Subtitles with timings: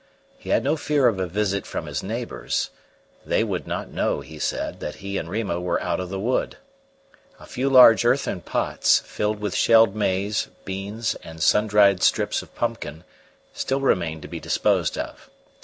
[0.39, 2.71] He had no fear of a visit from his neighbours;
[3.23, 6.57] they would not know, he said, that he and Rima were out of the wood.
[7.39, 12.55] A few large earthen pots, filled with shelled maize, beans, and sun dried strips of
[12.55, 13.03] pumpkin,
[13.53, 15.29] still remained to be disposed of.